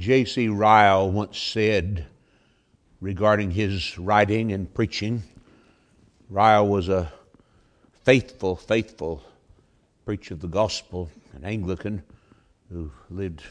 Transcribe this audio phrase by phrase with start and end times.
[0.00, 0.48] J.C.
[0.48, 2.06] Ryle once said
[3.02, 5.22] regarding his writing and preaching.
[6.30, 7.12] Ryle was a
[8.02, 9.22] faithful, faithful
[10.06, 12.02] preacher of the gospel, an Anglican
[12.72, 13.42] who lived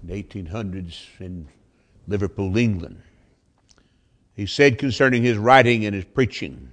[0.00, 1.48] in the 1800s in
[2.06, 3.02] Liverpool, England.
[4.36, 6.70] He said concerning his writing and his preaching,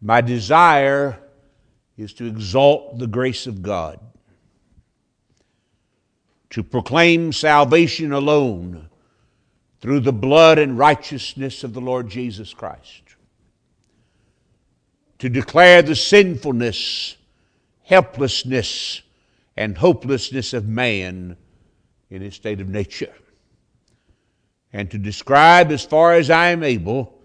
[0.00, 1.18] My desire
[1.98, 3.98] is to exalt the grace of God,
[6.52, 8.90] to proclaim salvation alone
[9.80, 13.02] through the blood and righteousness of the Lord Jesus Christ,
[15.18, 17.16] to declare the sinfulness,
[17.84, 19.00] helplessness,
[19.56, 21.38] and hopelessness of man
[22.10, 23.14] in his state of nature,
[24.74, 27.18] and to describe, as far as I am able,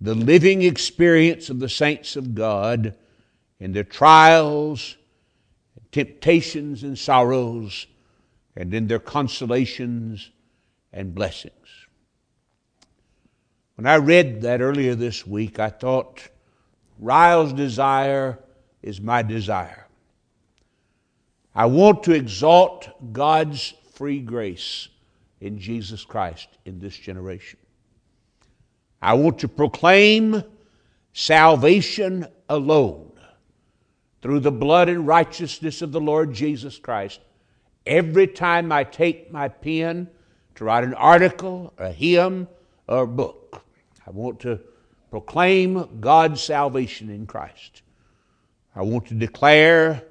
[0.00, 2.94] the living experience of the saints of God
[3.58, 4.96] in their trials,
[5.90, 7.88] temptations, and sorrows,
[8.56, 10.30] and in their consolations
[10.92, 11.54] and blessings.
[13.76, 16.28] When I read that earlier this week, I thought,
[16.98, 18.38] Ryle's desire
[18.82, 19.86] is my desire.
[21.54, 24.88] I want to exalt God's free grace
[25.40, 27.58] in Jesus Christ in this generation.
[29.00, 30.42] I want to proclaim
[31.12, 33.12] salvation alone
[34.20, 37.20] through the blood and righteousness of the Lord Jesus Christ.
[37.86, 40.08] Every time I take my pen
[40.56, 42.48] to write an article, a hymn,
[42.86, 43.64] or a book,
[44.06, 44.60] I want to
[45.10, 47.82] proclaim God's salvation in Christ.
[48.74, 50.02] I want to declare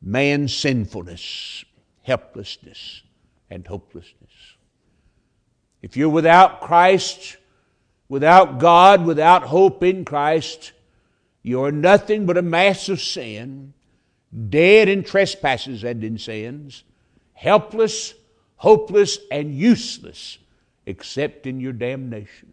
[0.00, 1.64] man's sinfulness,
[2.02, 3.02] helplessness,
[3.50, 4.30] and hopelessness.
[5.80, 7.36] If you're without Christ,
[8.08, 10.72] without God, without hope in Christ,
[11.42, 13.74] you're nothing but a mass of sin,
[14.48, 16.84] dead in trespasses and in sins,
[17.34, 18.14] helpless,
[18.56, 20.38] hopeless, and useless
[20.86, 22.52] except in your damnation.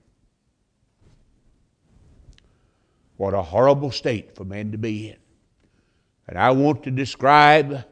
[3.17, 5.17] What a horrible state for man to be in.
[6.27, 7.83] And I want to describe,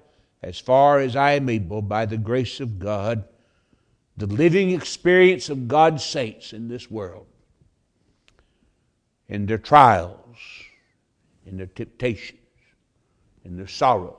[0.43, 3.23] as far as I am able, by the grace of God,
[4.15, 7.27] the living experience of God's saints in this world,
[9.27, 10.37] in their trials,
[11.45, 12.39] in their temptations,
[13.47, 14.13] in their sorrows,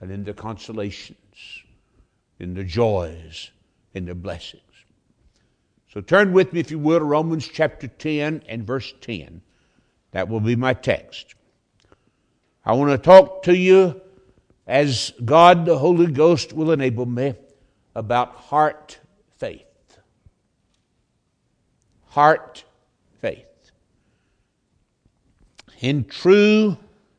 [0.00, 1.62] and in their consolations,
[2.38, 3.50] in their joys,
[3.94, 4.62] in their blessings.
[5.92, 9.40] So turn with me, if you will, to Romans chapter 10 and verse 10.
[10.10, 11.34] That will be my text.
[12.64, 14.00] I want to talk to you
[14.66, 17.34] as God the Holy Ghost will enable me
[17.94, 18.98] about heart
[19.38, 19.62] faith.
[22.08, 22.64] Heart
[23.20, 23.46] faith
[25.80, 26.76] in true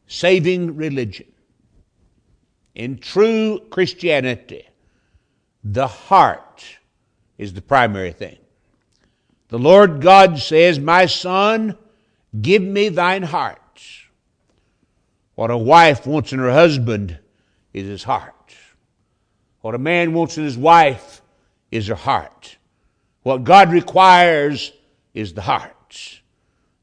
[0.07, 1.27] saving religion,
[2.73, 4.67] in true Christianity,
[5.63, 6.63] the heart
[7.37, 8.37] is the primary thing.
[9.49, 11.77] The Lord God says, My son,
[12.41, 13.59] give me thine heart.
[15.35, 17.19] What a wife wants in her husband
[17.73, 18.55] is his heart.
[19.61, 21.21] What a man wants in his wife
[21.71, 22.57] is her heart.
[23.23, 24.71] What God requires
[25.13, 26.21] is the heart.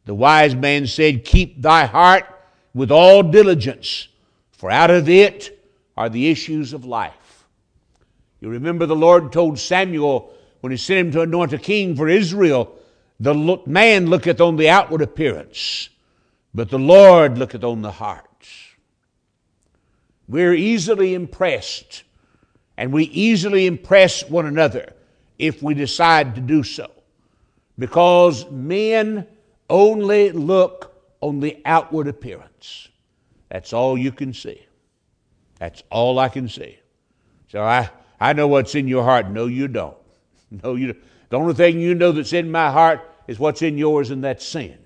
[0.04, 2.26] The wise man said, Keep thy heart
[2.74, 4.08] with all diligence,
[4.52, 5.64] for out of it
[5.96, 7.46] are the issues of life.
[8.40, 12.08] You remember the Lord told Samuel when he sent him to anoint a king for
[12.08, 12.74] Israel,
[13.20, 15.88] the man looketh on the outward appearance,
[16.54, 18.24] but the Lord looketh on the heart.
[20.26, 22.02] We're easily impressed,
[22.76, 24.94] and we easily impress one another
[25.38, 26.90] if we decide to do so.
[27.78, 29.26] Because men
[29.68, 30.93] only look
[31.24, 32.88] on the outward appearance.
[33.48, 34.60] That's all you can see.
[35.58, 36.78] That's all I can see.
[37.48, 37.88] So I,
[38.20, 39.30] I know what's in your heart.
[39.30, 39.96] No, you don't.
[40.62, 41.04] No, you don't.
[41.30, 44.46] The only thing you know that's in my heart is what's in yours, and that's
[44.46, 44.78] sin.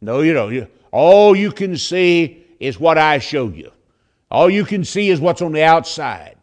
[0.00, 0.52] No, you don't.
[0.52, 3.70] You, all you can see is what I show you.
[4.30, 6.38] All you can see is what's on the outside.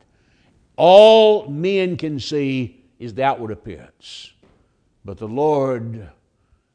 [0.78, 4.32] All men can see is the outward appearance.
[5.04, 6.08] But the Lord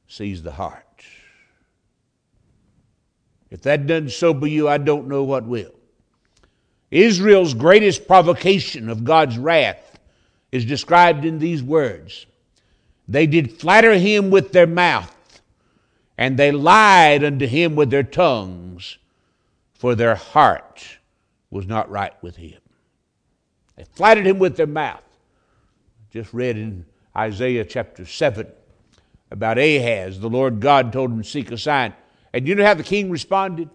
[0.08, 0.87] sees the heart.
[3.50, 5.72] If that doesn't sober you, I don't know what will.
[6.90, 9.98] Israel's greatest provocation of God's wrath
[10.52, 12.26] is described in these words
[13.06, 15.40] They did flatter him with their mouth,
[16.16, 18.98] and they lied unto him with their tongues,
[19.74, 20.98] for their heart
[21.50, 22.60] was not right with him.
[23.76, 25.02] They flattered him with their mouth.
[26.10, 26.84] Just read in
[27.16, 28.46] Isaiah chapter 7
[29.30, 30.18] about Ahaz.
[30.20, 31.94] The Lord God told him to seek a sign.
[32.32, 33.70] And you know how the king responded?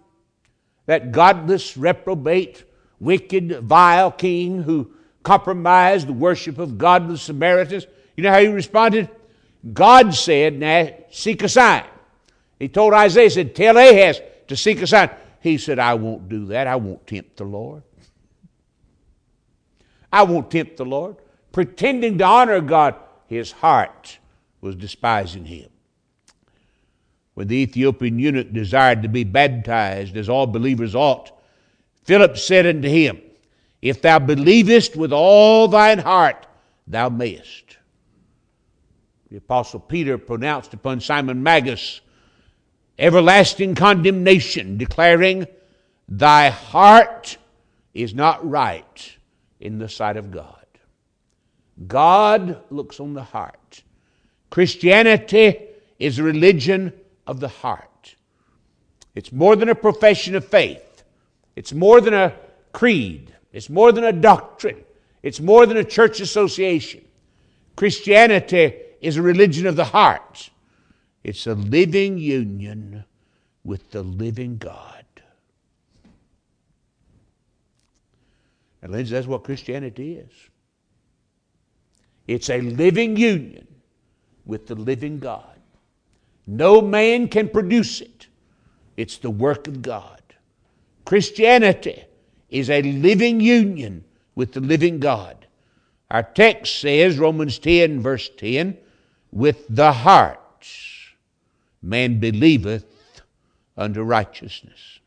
[0.86, 2.64] That godless, reprobate,
[3.00, 4.92] wicked, vile king who
[5.24, 7.88] compromised the worship of God with the Samaritans.
[8.16, 9.10] You know how he responded?
[9.72, 11.86] God said, Now seek a sign.
[12.60, 15.10] He told Isaiah, he said, Tell Ahaz to seek a sign.
[15.40, 16.68] He said, I won't do that.
[16.68, 17.84] I won't tempt the Lord.
[20.12, 21.18] I won't tempt the Lord.
[21.52, 22.96] Pretending to honor God,
[23.28, 24.20] his heart
[24.62, 25.70] was despising him.
[27.34, 31.32] When the Ethiopian eunuch desired to be baptized as all believers ought,
[32.04, 33.22] Philip said unto him,
[33.82, 36.46] If thou believest with all thine heart,
[36.86, 37.78] thou mayest.
[39.32, 42.02] The Apostle Peter pronounced upon Simon Magus
[43.00, 45.48] everlasting condemnation, declaring,
[46.08, 47.38] Thy heart
[47.94, 49.18] is not right
[49.60, 50.66] in the sight of God.
[51.88, 53.84] God looks on the heart.
[54.50, 55.60] Christianity
[55.98, 56.94] is a religion
[57.28, 58.16] of the heart.
[59.16, 61.04] It's more than a profession of faith,
[61.56, 62.34] it's more than a
[62.72, 64.84] creed, it's more than a doctrine,
[65.22, 67.04] it's more than a church association.
[67.76, 70.50] Christianity is a religion of the heart,
[71.24, 73.06] it's a living union
[73.64, 75.06] with the living God.
[78.82, 80.32] And, Lindsay, that's what Christianity is.
[82.28, 83.68] It's a living union
[84.46, 85.53] with the living God.
[86.46, 88.28] No man can produce it,
[88.98, 90.22] it's the work of God.
[91.06, 92.04] Christianity
[92.50, 94.04] is a living union
[94.36, 95.48] with the living God.
[96.12, 98.78] Our text says, Romans 10, verse 10,
[99.32, 100.40] with the heart
[101.84, 102.86] man believeth
[103.76, 105.00] unto righteousness.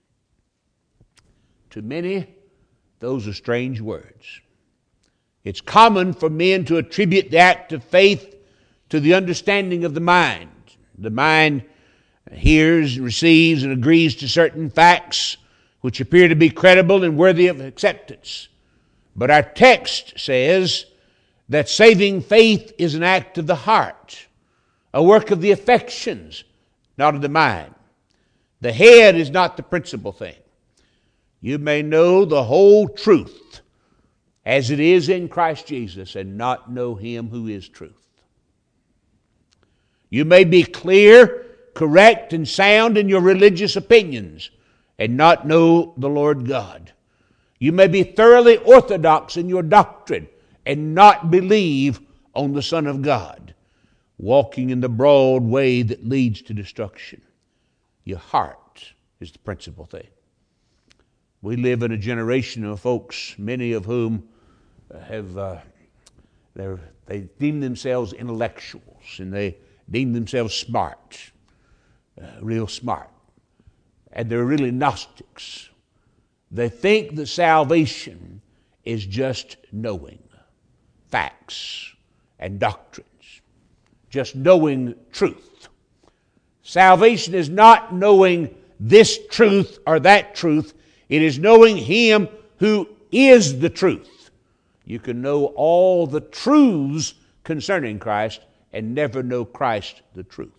[1.71, 2.27] To many,
[3.01, 4.41] those are strange words.
[5.45, 8.35] It's common for men to attribute the act of faith
[8.89, 10.51] to the understanding of the mind.
[10.99, 11.63] The mind
[12.33, 15.37] hears, receives, and agrees to certain facts
[15.81, 18.49] which appear to be credible and worthy of acceptance.
[19.15, 20.87] But our text says
[21.49, 24.27] that saving faith is an act of the heart,
[24.93, 26.45] a work of the affections,
[26.99, 27.75] not of the mind.
[28.61, 30.37] The head is not the principal thing.
[31.41, 33.61] You may know the whole truth
[34.45, 38.06] as it is in Christ Jesus and not know Him who is truth.
[40.11, 44.51] You may be clear, correct, and sound in your religious opinions
[44.99, 46.93] and not know the Lord God.
[47.59, 50.29] You may be thoroughly orthodox in your doctrine
[50.65, 52.01] and not believe
[52.35, 53.55] on the Son of God,
[54.19, 57.23] walking in the broad way that leads to destruction.
[58.05, 60.07] Your heart is the principal thing.
[61.43, 64.29] We live in a generation of folks, many of whom
[65.09, 65.59] have uh,
[66.55, 69.57] they deem themselves intellectuals and they
[69.91, 71.33] deem themselves smart,
[72.21, 73.11] uh, real smart.
[74.13, 75.69] And they're really Gnostics.
[76.51, 78.41] They think that salvation
[78.85, 80.23] is just knowing
[81.09, 81.93] facts
[82.39, 83.41] and doctrines,
[84.11, 85.69] just knowing truth.
[86.63, 90.75] Salvation is not knowing this truth or that truth,
[91.09, 92.29] it is knowing Him
[92.59, 94.31] who is the truth.
[94.85, 98.41] You can know all the truths concerning Christ
[98.77, 100.51] and never know Christ the truth.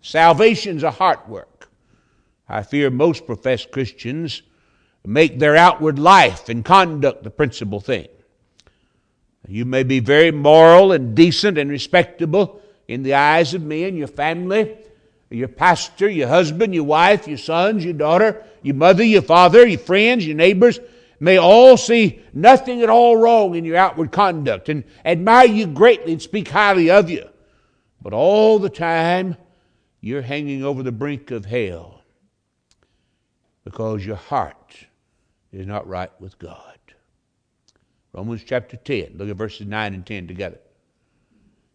[0.00, 1.68] Salvation's a heart work.
[2.48, 4.40] I fear most professed Christians
[5.04, 8.08] make their outward life and conduct the principal thing.
[9.46, 14.08] You may be very moral and decent and respectable in the eyes of men, your
[14.08, 14.74] family,
[15.28, 19.78] your pastor, your husband, your wife, your sons, your daughter, your mother, your father, your
[19.78, 20.80] friends, your neighbors,
[21.22, 26.12] may all see nothing at all wrong in your outward conduct and admire you greatly
[26.12, 27.28] and speak highly of you.
[28.02, 29.36] But all the time,
[30.00, 32.02] you're hanging over the brink of hell
[33.62, 34.74] because your heart
[35.52, 36.78] is not right with God.
[38.12, 40.58] Romans chapter 10, look at verses 9 and 10 together.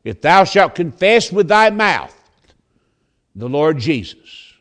[0.03, 2.13] If thou shalt confess with thy mouth
[3.33, 4.53] the Lord Jesus,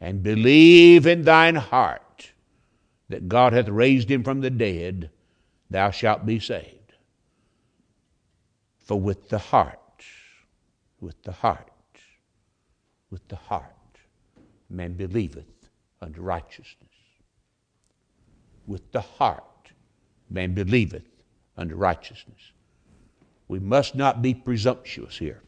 [0.00, 2.02] and believe in thine heart
[3.10, 5.10] that God hath raised him from the dead,
[5.68, 6.94] thou shalt be saved.
[8.78, 9.78] For with the heart,
[11.00, 11.66] with the heart,
[13.10, 13.64] with the heart,
[14.68, 15.68] man believeth
[16.00, 16.76] unto righteousness.
[18.66, 19.72] With the heart,
[20.30, 21.02] man believeth
[21.56, 22.52] unto righteousness.
[23.48, 25.42] We must not be presumptuous here.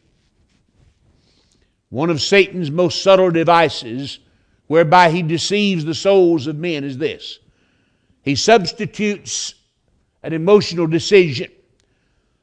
[1.91, 4.19] One of Satan's most subtle devices
[4.67, 7.39] whereby he deceives the souls of men is this
[8.23, 9.55] he substitutes
[10.23, 11.51] an emotional decision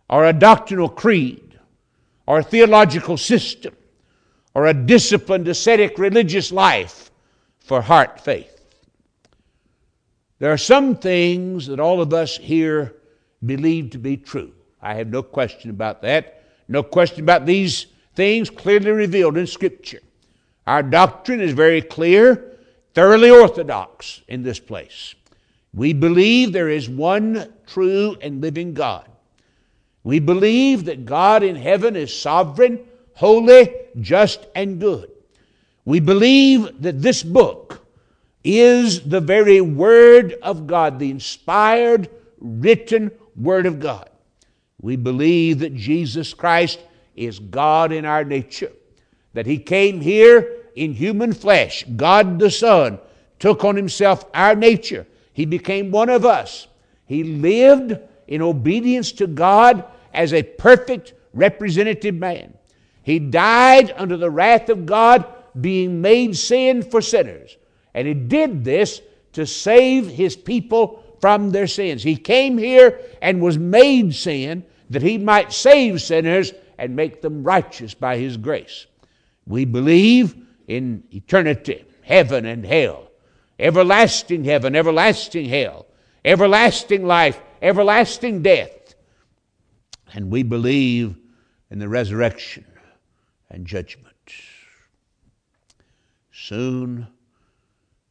[0.09, 1.57] or a doctrinal creed
[2.27, 3.75] or a theological system
[4.53, 7.11] or a disciplined ascetic religious life
[7.59, 8.55] for heart faith.
[10.39, 12.95] There are some things that all of us here
[13.45, 14.53] believe to be true.
[14.81, 16.43] I have no question about that.
[16.67, 20.01] No question about these things clearly revealed in Scripture.
[20.67, 22.57] Our doctrine is very clear,
[22.93, 25.15] thoroughly orthodox in this place.
[25.73, 29.09] We believe there is one true and living God.
[30.03, 32.79] We believe that God in heaven is sovereign,
[33.13, 35.11] holy, just, and good.
[35.85, 37.85] We believe that this book
[38.43, 42.09] is the very Word of God, the inspired,
[42.39, 44.09] written Word of God.
[44.81, 46.79] We believe that Jesus Christ
[47.15, 48.71] is God in our nature,
[49.33, 51.83] that He came here in human flesh.
[51.95, 52.99] God the Son
[53.39, 55.05] took on Himself our nature.
[55.39, 56.67] He became one of us.
[57.05, 62.57] He lived in obedience to God as a perfect representative man.
[63.03, 65.25] He died under the wrath of God,
[65.61, 67.55] being made sin for sinners.
[67.93, 72.03] And He did this to save His people from their sins.
[72.03, 77.45] He came here and was made sin that He might save sinners and make them
[77.45, 78.87] righteous by His grace.
[79.47, 80.35] We believe
[80.67, 83.08] in eternity, heaven and hell,
[83.59, 85.85] everlasting heaven, everlasting hell,
[86.23, 88.95] everlasting life, everlasting death.
[90.13, 91.15] And we believe
[91.69, 92.65] in the resurrection
[93.49, 94.15] and judgment.
[96.31, 97.07] Soon,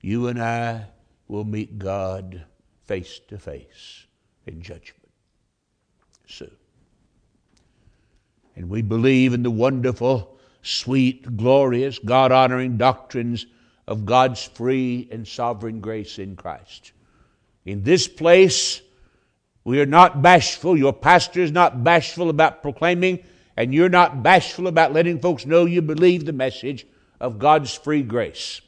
[0.01, 0.87] you and I
[1.27, 2.45] will meet God
[2.87, 4.07] face to face
[4.47, 5.09] in judgment.
[6.27, 6.57] Soon.
[8.55, 13.47] And we believe in the wonderful, sweet, glorious, God honoring doctrines
[13.89, 16.93] of God's free and sovereign grace in Christ.
[17.65, 18.83] In this place,
[19.65, 20.77] we are not bashful.
[20.77, 23.25] Your pastor is not bashful about proclaiming,
[23.57, 26.87] and you're not bashful about letting folks know you believe the message
[27.19, 28.61] of God's free grace.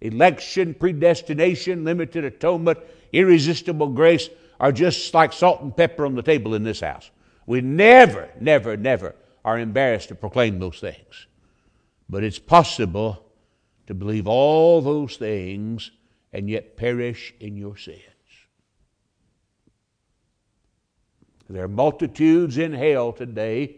[0.00, 2.78] Election, predestination, limited atonement,
[3.12, 4.28] irresistible grace
[4.58, 7.12] are just like salt and pepper on the table in this house.
[7.46, 9.14] We never, never, never
[9.44, 11.28] are embarrassed to proclaim those things.
[12.08, 13.23] But it's possible
[13.86, 15.90] to believe all those things
[16.32, 18.00] and yet perish in your sins.
[21.48, 23.76] There are multitudes in hell today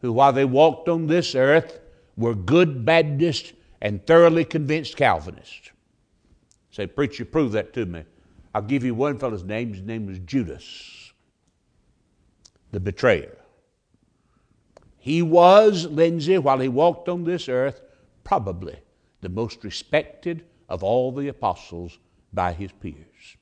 [0.00, 1.80] who, while they walked on this earth,
[2.16, 5.70] were good Baptists and thoroughly convinced Calvinists.
[6.70, 8.04] Say, preacher, prove that to me.
[8.54, 9.72] I'll give you one fellow's name.
[9.72, 11.12] His name was Judas,
[12.70, 13.36] the betrayer.
[14.98, 17.80] He was, Lindsay, while he walked on this earth,
[18.24, 18.76] probably
[19.26, 21.98] the most respected of all the apostles
[22.32, 23.36] by his peers.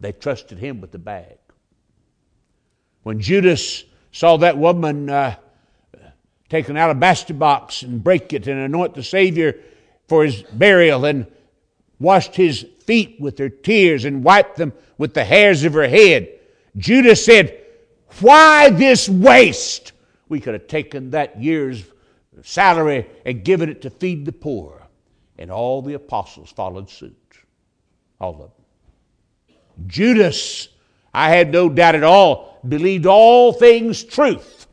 [0.00, 1.38] They trusted him with the bag.
[3.04, 5.36] When Judas saw that woman uh,
[6.48, 9.60] take an alabaster box and break it and anoint the Savior
[10.08, 11.28] for his burial and
[12.00, 16.28] washed his feet with her tears and wiped them with the hairs of her head,
[16.76, 17.60] Judas said,
[18.18, 19.92] Why this waste?
[20.28, 21.84] We could have taken that year's
[22.44, 24.82] salary and given it to feed the poor.
[25.38, 27.16] And all the apostles followed suit.
[28.20, 28.50] All of them.
[29.86, 30.68] Judas,
[31.12, 34.66] I had no doubt at all, believed all things truth.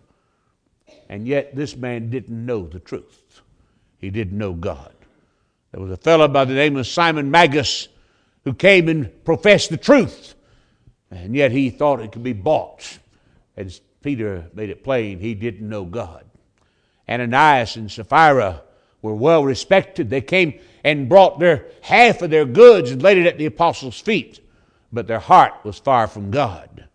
[1.10, 3.42] And yet this man didn't know the truth.
[4.00, 4.94] He didn't know God.
[5.72, 7.88] There was a fellow by the name of Simon Magus
[8.44, 10.36] who came and professed the truth.
[11.12, 13.00] And yet he thought it could be bought.
[13.56, 16.26] And Peter made it plain he didn't know God.
[17.10, 18.62] Ananias and Sapphira
[19.02, 20.10] were well respected.
[20.10, 24.00] They came and brought their half of their goods and laid it at the apostles'
[24.00, 24.40] feet,
[24.92, 26.88] but their heart was far from God.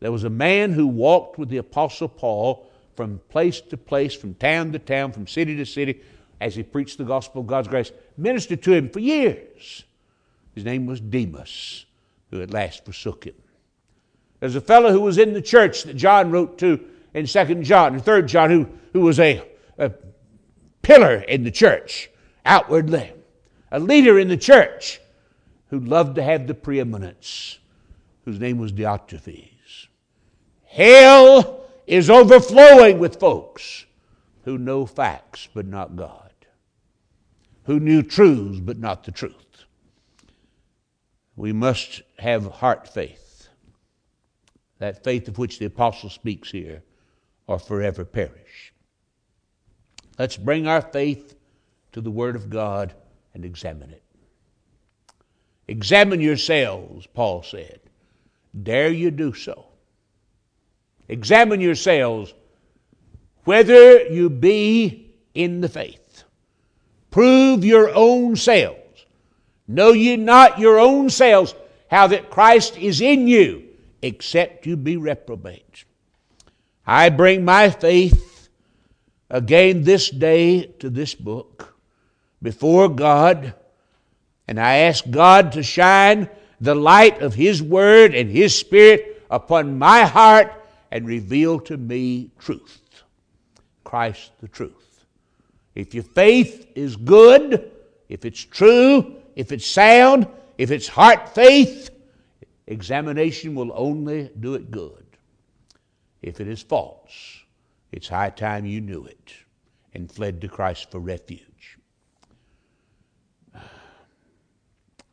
[0.00, 4.34] There was a man who walked with the apostle Paul from place to place, from
[4.34, 6.02] town to town, from city to city,
[6.40, 9.84] as he preached the gospel of God's grace, ministered to him for years.
[10.54, 11.86] His name was Demas,
[12.30, 13.34] who at last forsook him.
[14.40, 16.84] There's a fellow who was in the church that John wrote to
[17.14, 19.92] in Second John and Third John, who, who was a, a
[20.80, 22.08] pillar in the church
[22.46, 23.12] outwardly,
[23.70, 25.02] a leader in the church
[25.68, 27.58] who loved to have the preeminence,
[28.24, 29.88] whose name was Diotrephes.
[30.64, 33.84] Hell is overflowing with folks
[34.46, 36.32] who know facts but not God,
[37.64, 39.66] who knew truths but not the truth.
[41.36, 43.48] We must have heart faith
[44.78, 46.82] that faith of which the apostle speaks here,
[47.46, 48.45] or forever perish.
[50.18, 51.34] Let's bring our faith
[51.92, 52.94] to the Word of God
[53.34, 54.02] and examine it.
[55.68, 57.80] Examine yourselves, Paul said.
[58.62, 59.66] Dare you do so.
[61.08, 62.32] Examine yourselves
[63.44, 66.24] whether you be in the faith.
[67.10, 69.06] Prove your own selves.
[69.68, 71.54] Know ye not your own selves
[71.90, 73.64] how that Christ is in you
[74.02, 75.84] except you be reprobate.
[76.86, 78.35] I bring my faith
[79.30, 81.74] again this day to this book
[82.42, 83.54] before God,
[84.48, 86.28] and I ask God to shine
[86.60, 90.52] the light of His Word and His Spirit upon my heart
[90.90, 92.80] and reveal to me truth.
[93.84, 95.04] Christ the truth.
[95.74, 97.70] If your faith is good,
[98.08, 100.26] if it's true, if it's sound,
[100.58, 101.90] if it's heart faith,
[102.66, 105.04] examination will only do it good.
[106.22, 107.42] If it is false,
[107.96, 109.32] it's high time you knew it
[109.94, 111.78] and fled to Christ for refuge.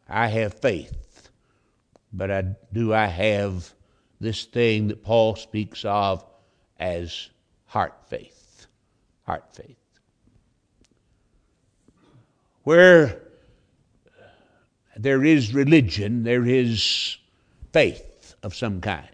[0.10, 1.30] I have faith,
[2.12, 3.74] but I, do I have
[4.20, 6.26] this thing that Paul speaks of
[6.78, 7.30] as
[7.68, 8.68] heart faith?
[9.26, 9.78] Heart faith.
[12.64, 13.22] Where
[14.98, 17.16] there is religion, there is
[17.72, 19.13] faith of some kind.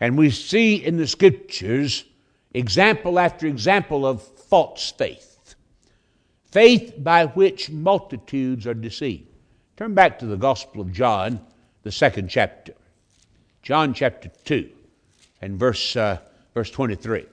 [0.00, 2.04] And we see in the scriptures
[2.52, 5.54] example after example of false faith.
[6.44, 9.28] Faith by which multitudes are deceived.
[9.76, 11.40] Turn back to the Gospel of John,
[11.82, 12.72] the second chapter.
[13.62, 14.70] John chapter 2
[15.42, 16.18] and verse, uh,
[16.54, 17.26] verse 23.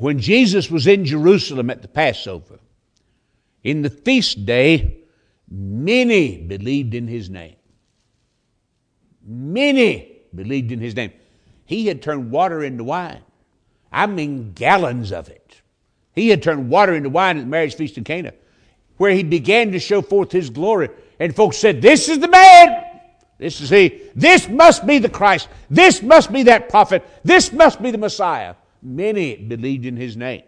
[0.00, 2.58] When Jesus was in Jerusalem at the Passover,
[3.62, 4.98] in the feast day,
[5.50, 7.56] many believed in his name.
[9.24, 11.12] Many believed in his name.
[11.64, 13.22] He had turned water into wine.
[13.92, 15.60] I mean, gallons of it.
[16.14, 18.32] He had turned water into wine at the marriage feast in Cana,
[18.96, 20.88] where he began to show forth his glory.
[21.20, 22.84] And folks said, This is the man.
[23.38, 24.02] This is he.
[24.14, 25.48] This must be the Christ.
[25.70, 27.04] This must be that prophet.
[27.22, 28.54] This must be the Messiah.
[28.82, 30.42] Many believed in his name.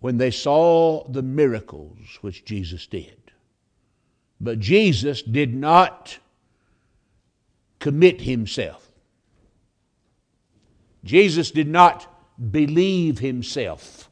[0.00, 3.16] When they saw the miracles which Jesus did.
[4.40, 6.18] But Jesus did not
[7.78, 8.90] commit himself.
[11.04, 12.06] Jesus did not
[12.50, 14.08] believe himself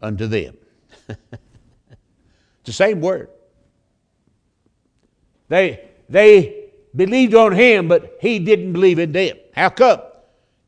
[0.00, 0.56] unto them.
[1.08, 1.18] it's
[2.64, 3.28] the same word.
[5.48, 9.36] They, they believed on him, but he didn't believe in them.
[9.54, 10.00] How come?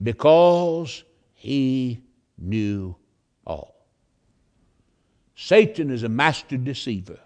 [0.02, 2.02] Because he
[2.38, 2.96] knew
[3.46, 3.74] all.
[5.34, 7.18] Satan is a master deceiver,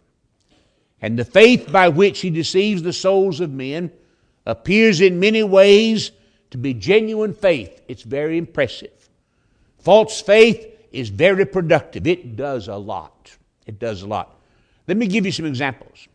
[1.00, 3.92] and the faith by which he deceives the souls of men
[4.44, 6.12] appears in many ways
[6.50, 7.82] to be genuine faith.
[7.88, 9.08] It's very impressive.
[9.78, 12.06] False faith is very productive.
[12.06, 13.36] It does a lot.
[13.66, 14.40] It does a lot.
[14.86, 16.08] Let me give you some examples.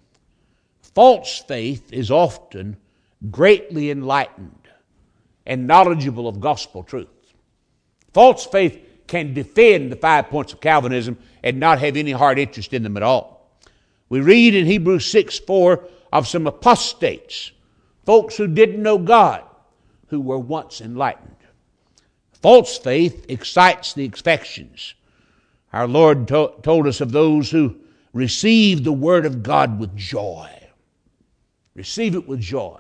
[0.96, 2.78] False faith is often
[3.30, 4.61] greatly enlightened
[5.46, 7.08] and knowledgeable of gospel truth.
[8.14, 12.74] False faith can defend the five points of Calvinism and not have any hard interest
[12.74, 13.52] in them at all.
[14.10, 17.52] We read in Hebrews 6 4 of some apostates,
[18.06, 19.44] folks who didn't know God,
[20.08, 21.36] who were once enlightened.
[22.42, 24.96] False faith excites the affections.
[25.72, 27.76] Our Lord to- told us of those who
[28.14, 30.50] received the Word of God with joy.
[31.76, 32.80] Receive it with joy.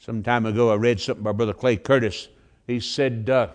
[0.00, 2.28] Some time ago, I read something by Brother Clay Curtis.
[2.66, 3.48] He said, uh,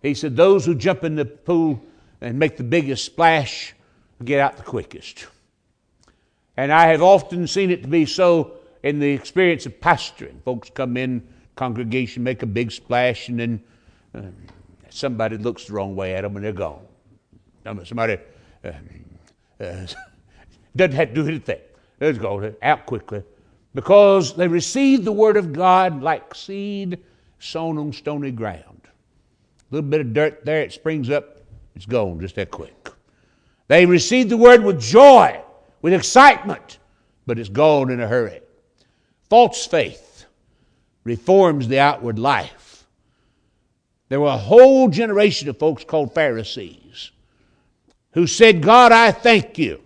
[0.00, 1.78] he said, those who jump in the pool
[2.22, 3.74] and make the biggest splash
[4.24, 5.26] get out the quickest.
[6.56, 10.42] And I have often seen it to be so in the experience of pastoring.
[10.42, 11.22] Folks come in,
[11.54, 13.62] congregation, make a big splash, and then
[14.14, 14.22] uh,
[14.88, 16.80] somebody looks the wrong way at them and they're gone.
[17.84, 18.16] Somebody
[18.64, 19.86] uh, uh,
[20.76, 21.60] doesn't have to do anything.
[22.00, 23.22] Let's go out quickly
[23.74, 26.98] because they received the Word of God like seed
[27.38, 28.80] sown on stony ground.
[28.84, 31.40] A little bit of dirt there, it springs up,
[31.74, 32.88] it's gone just that quick.
[33.68, 35.40] They received the Word with joy,
[35.82, 36.78] with excitement,
[37.26, 38.40] but it's gone in a hurry.
[39.28, 40.24] False faith
[41.04, 42.86] reforms the outward life.
[44.08, 47.12] There were a whole generation of folks called Pharisees
[48.12, 49.80] who said, God, I thank you.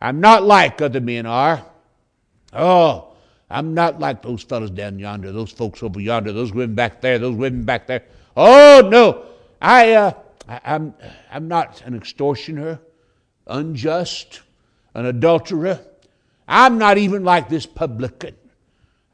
[0.00, 1.64] I'm not like other men are.
[2.52, 3.14] Oh,
[3.50, 7.18] I'm not like those fellows down yonder, those folks over yonder, those women back there,
[7.18, 8.04] those women back there.
[8.36, 9.24] Oh no,
[9.60, 10.12] I, uh,
[10.48, 10.94] I I'm
[11.30, 12.80] I'm not an extortioner,
[13.46, 14.40] unjust,
[14.94, 15.80] an adulterer.
[16.48, 18.34] I'm not even like this publican.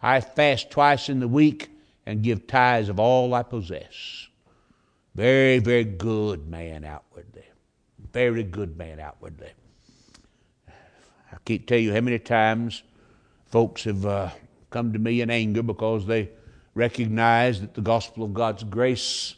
[0.03, 1.71] I fast twice in the week
[2.07, 4.29] and give tithes of all I possess.
[5.15, 7.45] Very, very good man outwardly.
[8.13, 9.51] Very good man outwardly.
[10.69, 12.83] I can't tell you how many times
[13.49, 14.31] folks have uh,
[14.71, 16.31] come to me in anger because they
[16.75, 19.35] recognize that the gospel of God's grace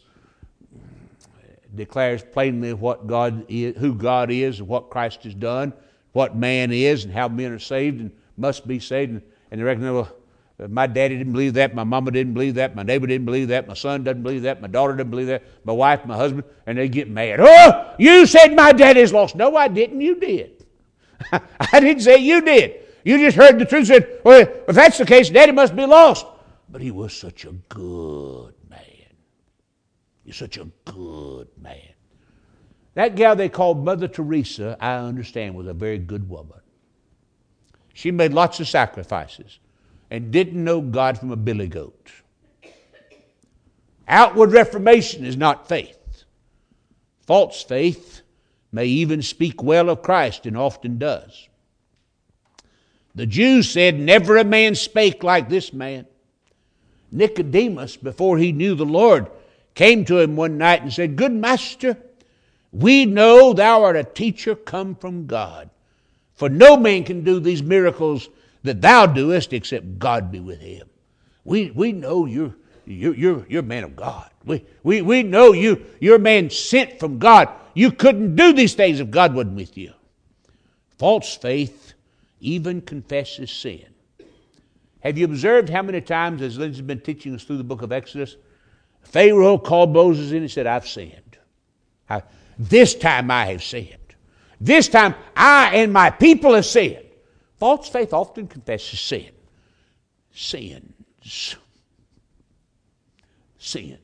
[1.74, 5.72] declares plainly what God is, who God is and what Christ has done,
[6.12, 9.12] what man is and how men are saved and must be saved.
[9.12, 12.74] And, and they recognize, well, my daddy didn't believe that, my mama didn't believe that,
[12.74, 15.44] my neighbor didn't believe that, my son doesn't believe that, my daughter doesn't believe that,
[15.64, 17.40] my wife, my husband, and they get mad.
[17.40, 19.36] Oh, you said my daddy's lost.
[19.36, 20.00] No, I didn't.
[20.00, 20.66] You did.
[21.32, 22.79] I didn't say you did.
[23.04, 23.86] You just heard the truth.
[23.86, 26.26] Said, well, if that's the case, daddy must be lost.
[26.68, 28.80] But he was such a good man.
[30.24, 31.94] He's such a good man.
[32.94, 36.60] That gal they called Mother Teresa, I understand, was a very good woman.
[37.94, 39.58] She made lots of sacrifices
[40.10, 42.10] and didn't know God from a billy goat.
[44.08, 46.24] Outward reformation is not faith.
[47.26, 48.22] False faith
[48.72, 51.48] may even speak well of Christ and often does.
[53.14, 56.06] The Jews said, Never a man spake like this man.
[57.12, 59.28] Nicodemus, before he knew the Lord,
[59.74, 61.96] came to him one night and said, Good master,
[62.72, 65.70] we know thou art a teacher come from God.
[66.36, 68.28] For no man can do these miracles
[68.62, 70.88] that thou doest except God be with him.
[71.44, 72.54] We, we know you're,
[72.86, 74.30] you're, you're, you're a man of God.
[74.44, 77.48] We, we, we know you, you're a man sent from God.
[77.74, 79.92] You couldn't do these things if God wasn't with you.
[80.98, 81.89] False faith
[82.40, 83.86] even confesses sin.
[85.00, 87.92] Have you observed how many times, as Lindsay's been teaching us through the book of
[87.92, 88.36] Exodus,
[89.02, 91.38] Pharaoh called Moses in and said, I've sinned.
[92.08, 92.22] I,
[92.58, 93.96] this time I have sinned.
[94.60, 97.06] This time I and my people have sinned.
[97.58, 99.30] False faith often confesses sin.
[100.32, 101.56] Sins.
[103.58, 103.98] Sins.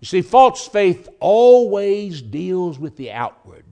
[0.00, 3.69] You see, false faith always deals with the outward.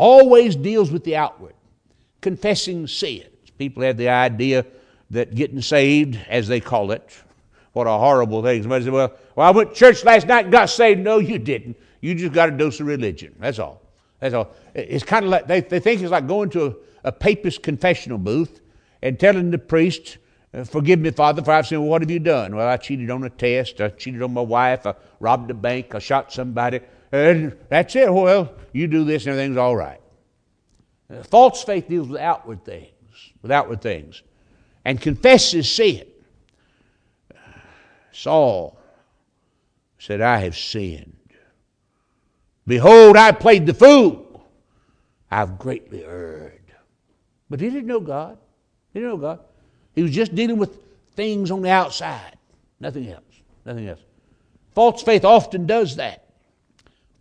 [0.00, 1.52] Always deals with the outward.
[2.22, 3.26] Confessing sins.
[3.58, 4.64] People have the idea
[5.10, 7.14] that getting saved, as they call it,
[7.74, 8.62] what a horrible thing.
[8.62, 11.00] Somebody said, well, well, I went to church last night and got saved.
[11.00, 11.76] No, you didn't.
[12.00, 13.34] You just got a dose of religion.
[13.38, 13.82] That's all.
[14.20, 14.54] That's all.
[14.74, 18.16] It's kind of like they, they think it's like going to a, a papist confessional
[18.16, 18.62] booth
[19.02, 20.16] and telling the priest,
[20.54, 21.82] uh, Forgive me, Father, for I've sinned.
[21.82, 22.56] Well, what have you done?
[22.56, 23.82] Well, I cheated on a test.
[23.82, 24.86] I cheated on my wife.
[24.86, 25.94] I robbed a bank.
[25.94, 26.80] I shot somebody.
[27.12, 28.12] And that's it.
[28.12, 30.00] Well, you do this and everything's all right.
[31.24, 34.22] False faith deals with outward things, with outward things,
[34.84, 36.06] and confesses sin.
[38.12, 38.78] Saul
[39.98, 41.16] said, I have sinned.
[42.66, 44.46] Behold, I played the fool.
[45.30, 46.60] I've greatly erred.
[47.48, 48.38] But he didn't know God.
[48.92, 49.40] He didn't know God.
[49.94, 50.78] He was just dealing with
[51.14, 52.36] things on the outside,
[52.78, 53.24] nothing else.
[53.64, 54.00] Nothing else.
[54.74, 56.19] False faith often does that.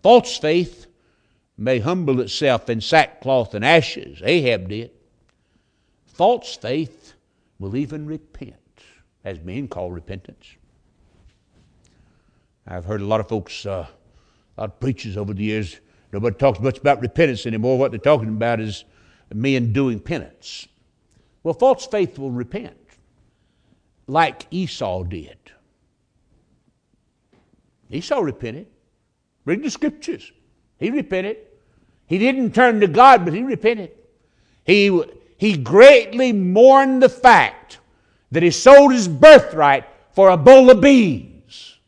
[0.01, 0.87] False faith
[1.57, 4.21] may humble itself in sackcloth and ashes.
[4.23, 4.91] Ahab did.
[6.05, 7.13] False faith
[7.59, 8.55] will even repent,
[9.25, 10.55] as men call repentance.
[12.65, 13.87] I've heard a lot of folks, uh,
[14.57, 15.79] a lot of preachers over the years,
[16.13, 17.77] nobody talks much about repentance anymore.
[17.77, 18.85] What they're talking about is
[19.33, 20.67] men doing penance.
[21.43, 22.77] Well, false faith will repent,
[24.07, 25.37] like Esau did.
[27.89, 28.67] Esau repented.
[29.49, 30.31] Read the scriptures.
[30.77, 31.37] He repented.
[32.05, 33.89] He didn't turn to God, but he repented.
[34.63, 35.03] He,
[35.37, 37.79] he greatly mourned the fact
[38.29, 41.79] that he sold his birthright for a bowl of beans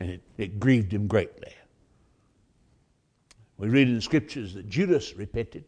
[0.00, 1.52] and it, it grieved him greatly.
[3.56, 5.62] We read in the scriptures that Judas repented.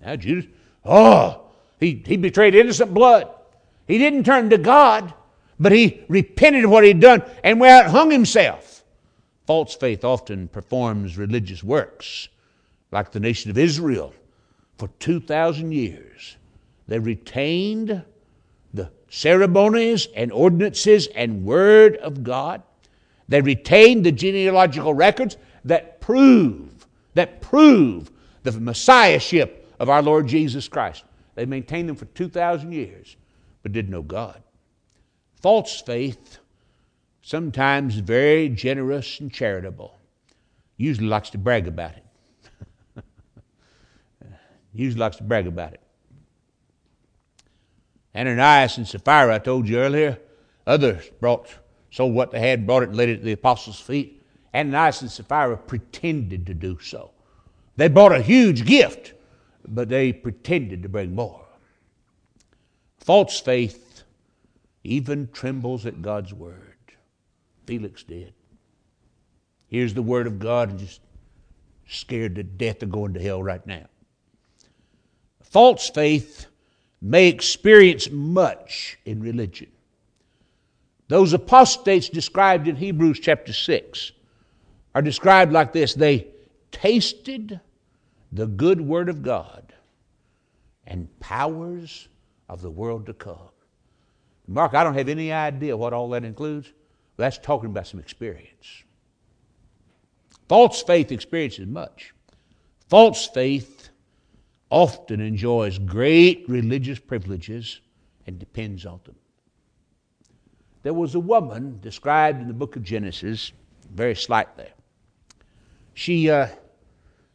[0.00, 0.46] Now, Judas,
[0.86, 1.42] oh,
[1.78, 3.28] he, he betrayed innocent blood.
[3.86, 5.12] He didn't turn to God,
[5.60, 8.73] but he repented of what he'd done and went out and hung himself.
[9.46, 12.28] False faith often performs religious works,
[12.90, 14.14] like the nation of Israel.
[14.78, 16.36] For 2,000 years,
[16.88, 18.04] they retained
[18.72, 22.62] the ceremonies and ordinances and word of God
[23.28, 28.10] they retained the genealogical records that prove, that prove
[28.42, 31.04] the messiahship of our Lord Jesus Christ.
[31.34, 33.16] They maintained them for 2,000 years,
[33.62, 34.42] but didn't know God.
[35.40, 36.38] False faith,
[37.24, 39.98] sometimes very generous and charitable,
[40.76, 43.04] usually likes to brag about it.
[44.74, 45.80] usually likes to brag about it.
[48.14, 50.18] Ananias and Sapphira, I told you earlier,
[50.66, 51.48] others brought
[51.90, 54.22] sold what they had, brought it and laid it at the apostles' feet.
[54.54, 57.10] Ananias and Sapphira pretended to do so.
[57.76, 59.14] They brought a huge gift,
[59.66, 61.44] but they pretended to bring more.
[62.98, 64.02] False faith
[64.84, 66.73] even trembles at God's word.
[67.66, 68.34] Felix did.
[69.68, 71.00] Here's the word of God and just
[71.88, 73.86] scared to death of going to hell right now.
[75.42, 76.46] False faith
[77.02, 79.68] may experience much in religion
[81.08, 84.12] Those apostates described in Hebrews chapter 6
[84.94, 86.28] are described like this they
[86.70, 87.60] tasted
[88.32, 89.74] the good word of God
[90.86, 92.08] and powers
[92.48, 93.38] of the world to come.
[94.48, 96.72] Mark, I don't have any idea what all that includes.
[97.16, 98.82] That's talking about some experience.
[100.48, 102.12] False faith experiences much.
[102.88, 103.88] False faith
[104.70, 107.80] often enjoys great religious privileges
[108.26, 109.14] and depends on them.
[110.82, 113.52] There was a woman described in the book of Genesis,
[113.94, 114.66] very slightly.
[115.94, 116.48] She, uh,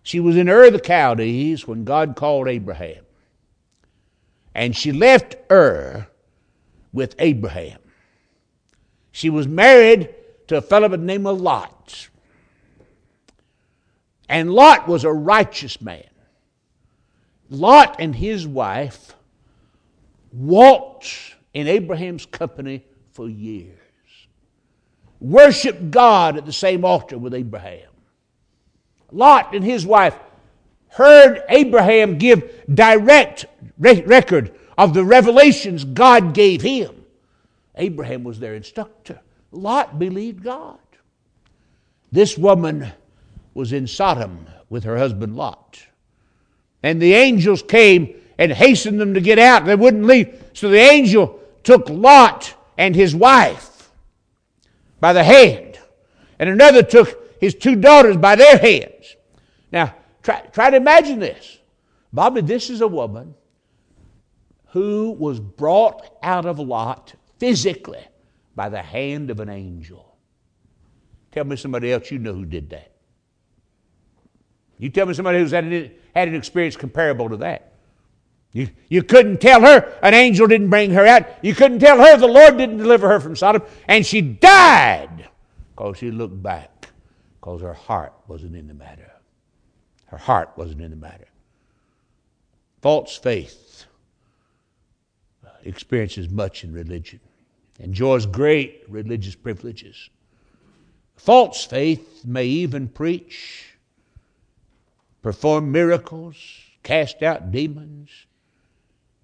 [0.04, 3.06] she was in Ur of the Chaldees when God called Abraham.
[4.54, 6.08] And she left Ur
[6.92, 7.80] with Abraham.
[9.12, 10.14] She was married
[10.48, 12.10] to a fellow by the name of Lot.
[14.28, 16.04] And Lot was a righteous man.
[17.50, 19.16] Lot and his wife
[20.32, 23.76] walked in Abraham's company for years,
[25.20, 27.90] worshiped God at the same altar with Abraham.
[29.12, 30.16] Lot and his wife
[30.90, 33.48] heard Abraham give direct
[33.80, 36.99] record of the revelations God gave him.
[37.76, 39.20] Abraham was their instructor.
[39.52, 40.80] Lot believed God.
[42.12, 42.92] This woman
[43.54, 45.82] was in Sodom with her husband Lot.
[46.84, 49.66] And the angels came and hastened them to get out.
[49.66, 50.44] They wouldn't leave.
[50.54, 53.92] So the angel took Lot and his wife
[55.00, 55.80] by the hand,
[56.40, 59.16] and another took his two daughters by their hands.
[59.72, 61.60] Now, try, try to imagine this.
[62.12, 63.36] Bobby, this is a woman
[64.68, 68.06] who was brought out of Lot physically
[68.56, 70.16] by the hand of an angel.
[71.32, 72.92] Tell me somebody else you know who did that.
[74.78, 77.74] You tell me somebody who's had an, had an experience comparable to that.
[78.52, 81.28] You, you couldn't tell her an angel didn't bring her out.
[81.44, 83.62] You couldn't tell her the Lord didn't deliver her from Sodom.
[83.88, 85.30] And she died
[85.76, 86.88] because she looked back
[87.40, 89.12] because her heart wasn't in the matter.
[90.08, 91.28] Her heart wasn't in the matter.
[92.82, 93.86] False faith
[95.64, 97.20] experiences much in religion,
[97.80, 100.10] enjoys great religious privileges.
[101.16, 103.74] False faith may even preach
[105.22, 106.38] perform miracles,
[106.84, 108.10] cast out demons,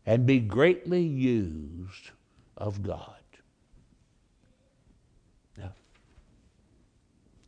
[0.06, 2.12] and be greatly used
[2.58, 3.12] of God.
[5.58, 5.72] Now,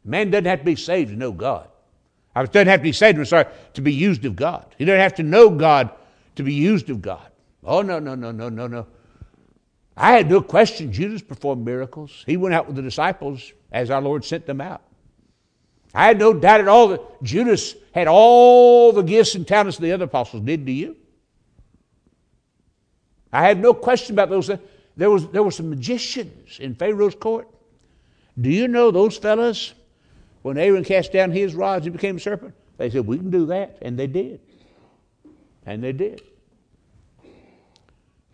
[0.03, 1.69] man doesn't have to be saved to know God.
[2.35, 4.75] I doesn't have to be saved, I'm sorry, to be used of God.
[4.77, 5.89] He doesn't have to know God
[6.35, 7.31] to be used of God.
[7.63, 8.85] Oh, no, no, no, no, no, no.
[9.97, 12.23] I had no question Judas performed miracles.
[12.27, 14.83] He went out with the disciples as our Lord sent them out.
[15.93, 19.91] I had no doubt at all that Judas had all the gifts and talents the
[19.91, 20.65] other apostles did.
[20.65, 20.95] Do you?
[23.33, 24.51] I had no question about those.
[24.95, 27.47] There, was, there were some magicians in Pharaoh's court.
[28.39, 29.73] Do you know those fellas,
[30.43, 33.47] when Aaron cast down his rods and became a serpent, they said, We can do
[33.47, 33.79] that.
[33.81, 34.41] And they did.
[35.65, 36.21] And they did.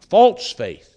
[0.09, 0.92] False faith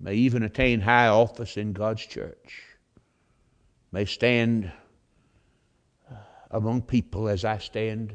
[0.00, 2.62] may even attain high office in God's church
[3.92, 4.72] may stand
[6.10, 6.14] uh,
[6.50, 8.14] among people as I stand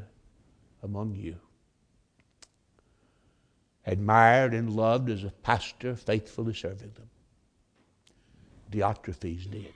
[0.84, 1.36] among you.
[3.86, 7.10] Admired and loved as a pastor, faithfully serving them.
[8.71, 9.74] Diotrephes did.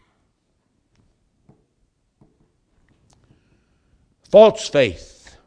[4.31, 5.37] False faith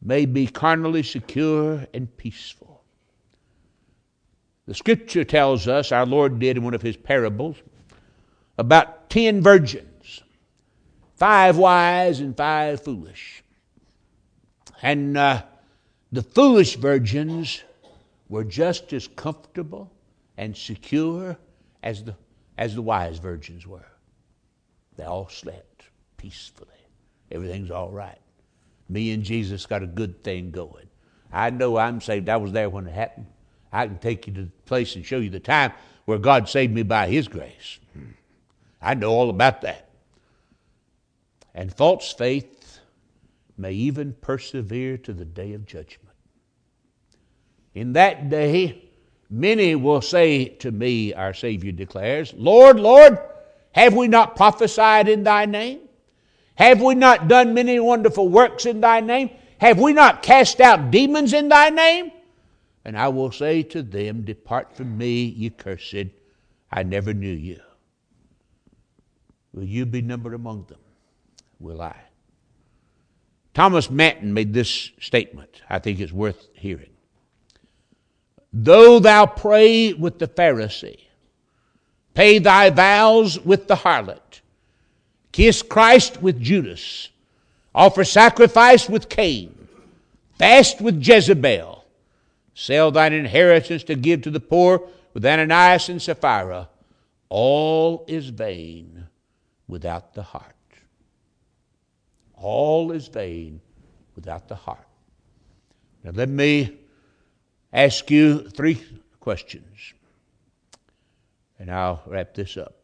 [0.00, 2.77] may be carnally secure and peaceful.
[4.68, 7.56] The scripture tells us, our Lord did in one of his parables,
[8.58, 10.22] about ten virgins,
[11.16, 13.42] five wise and five foolish.
[14.82, 15.44] And uh,
[16.12, 17.62] the foolish virgins
[18.28, 19.90] were just as comfortable
[20.36, 21.38] and secure
[21.82, 22.14] as the,
[22.58, 23.88] as the wise virgins were.
[24.96, 25.84] They all slept
[26.18, 26.68] peacefully.
[27.32, 28.20] Everything's all right.
[28.90, 30.90] Me and Jesus got a good thing going.
[31.32, 32.28] I know I'm saved.
[32.28, 33.28] I was there when it happened.
[33.72, 35.72] I can take you to the place and show you the time
[36.04, 37.78] where God saved me by His grace.
[38.80, 39.88] I know all about that.
[41.54, 42.80] And false faith
[43.56, 46.14] may even persevere to the day of judgment.
[47.74, 48.84] In that day,
[49.28, 53.18] many will say to me, our Savior declares, Lord, Lord,
[53.72, 55.80] have we not prophesied in thy name?
[56.54, 59.30] Have we not done many wonderful works in thy name?
[59.60, 62.12] Have we not cast out demons in thy name?
[62.88, 66.06] And I will say to them, Depart from me, ye cursed,
[66.72, 67.60] I never knew you.
[69.52, 70.78] Will you be numbered among them?
[71.60, 71.94] Will I?
[73.52, 75.60] Thomas Manton made this statement.
[75.68, 76.88] I think it's worth hearing.
[78.54, 81.00] Though thou pray with the Pharisee,
[82.14, 84.40] pay thy vows with the harlot,
[85.30, 87.10] kiss Christ with Judas,
[87.74, 89.68] offer sacrifice with Cain,
[90.38, 91.77] fast with Jezebel,
[92.58, 94.82] sell thine inheritance to give to the poor
[95.14, 96.68] with Ananias and Sapphira,
[97.28, 99.06] all is vain
[99.68, 100.56] without the heart.
[102.34, 103.60] All is vain
[104.16, 104.88] without the heart.
[106.02, 106.76] Now, let me
[107.72, 108.82] ask you three
[109.20, 109.94] questions,
[111.60, 112.74] and I'll wrap this up.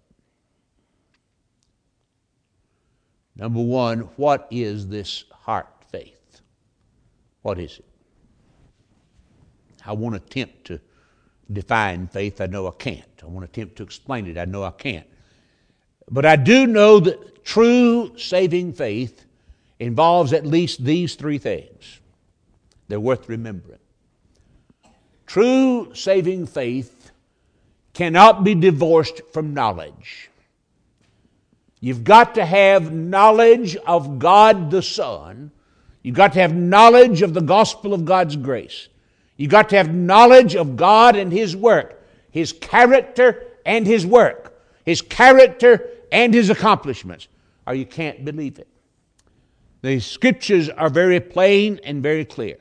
[3.34, 6.42] Number one, what is this heart faith?
[7.42, 7.93] What is it?
[9.84, 10.80] I won't attempt to
[11.52, 12.40] define faith.
[12.40, 13.04] I know I can't.
[13.22, 14.38] I won't attempt to explain it.
[14.38, 15.06] I know I can't.
[16.10, 19.24] But I do know that true saving faith
[19.78, 22.00] involves at least these three things.
[22.88, 23.78] They're worth remembering.
[25.26, 27.10] True saving faith
[27.94, 30.30] cannot be divorced from knowledge.
[31.80, 35.50] You've got to have knowledge of God the Son.
[36.02, 38.88] You've got to have knowledge of the gospel of God's grace.
[39.36, 44.62] You've got to have knowledge of God and His work, His character and His work,
[44.84, 47.28] His character and His accomplishments,
[47.66, 48.68] or you can't believe it.
[49.82, 52.56] The scriptures are very plain and very clear.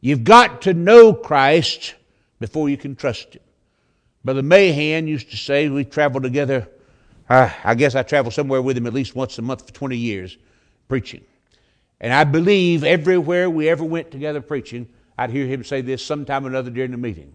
[0.00, 1.94] You've got to know Christ
[2.38, 3.42] before you can trust Him.
[4.24, 6.68] Brother Mahan used to say, we traveled together.
[7.28, 9.96] Uh, I guess I traveled somewhere with him at least once a month for 20
[9.96, 10.36] years
[10.88, 11.22] preaching.
[12.00, 14.88] And I believe everywhere we ever went together preaching,
[15.20, 17.34] I'd hear him say this sometime or another during the meeting.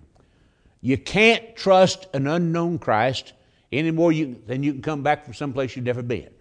[0.81, 3.33] You can't trust an unknown Christ
[3.71, 6.31] any more than you can come back from someplace you've never been.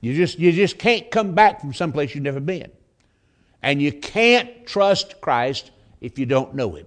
[0.00, 2.70] You just, you just can't come back from someplace you've never been.
[3.64, 6.86] And you can't trust Christ if you don't know Him.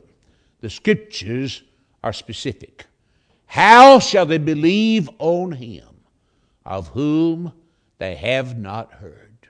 [0.62, 1.62] The scriptures
[2.06, 2.86] are specific.
[3.48, 5.90] How shall they believe on Him
[6.66, 7.52] of whom
[7.98, 9.50] they have not heard?